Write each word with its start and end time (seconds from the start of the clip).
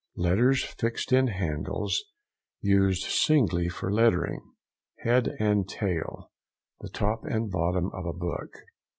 —Letters 0.15 0.63
fixed 0.63 1.13
in 1.13 1.27
handles; 1.27 2.03
used 2.59 3.03
singly 3.03 3.69
for 3.69 3.93
lettering. 3.93 4.41
HEAD 5.03 5.35
AND 5.39 5.69
TAIL.—The 5.69 6.89
top 6.89 7.23
and 7.25 7.51
bottom 7.51 7.91
of 7.93 8.07
a 8.07 8.13
book. 8.17 8.49